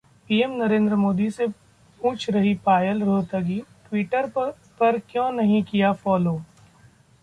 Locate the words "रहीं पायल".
2.29-3.03